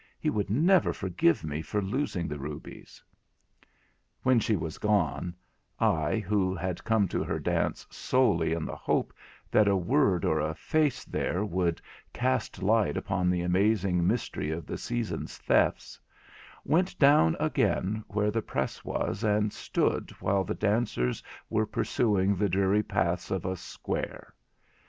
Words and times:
He 0.19 0.31
would 0.31 0.49
never 0.49 0.93
forgive 0.93 1.43
me 1.43 1.61
for 1.61 1.79
losing 1.79 2.27
the 2.27 2.39
rubies.' 2.39 3.03
When 4.23 4.39
she 4.39 4.55
was 4.55 4.79
gone, 4.79 5.35
I, 5.79 6.17
who 6.17 6.55
had 6.55 6.83
come 6.83 7.07
to 7.09 7.23
her 7.23 7.37
dance 7.37 7.85
solely 7.91 8.51
in 8.53 8.65
the 8.65 8.75
hope 8.75 9.13
that 9.51 9.67
a 9.67 9.75
word 9.75 10.25
or 10.25 10.39
a 10.39 10.55
face 10.55 11.05
there 11.05 11.45
would 11.45 11.79
cast 12.13 12.63
light 12.63 12.97
upon 12.97 13.29
the 13.29 13.43
amazing 13.43 14.07
mystery 14.07 14.49
of 14.49 14.65
the 14.65 14.79
season's 14.79 15.37
thefts, 15.37 15.99
went 16.65 16.97
down 16.97 17.35
again 17.39 18.03
where 18.07 18.31
the 18.31 18.41
press 18.41 18.83
was, 18.83 19.23
and 19.23 19.53
stood 19.53 20.09
while 20.19 20.43
the 20.43 20.55
dancers 20.55 21.21
were 21.47 21.67
pursuing 21.67 22.35
the 22.35 22.49
dreary 22.49 22.81
paths 22.81 23.29
of 23.29 23.45
a 23.45 23.55
'square'. 23.55 24.33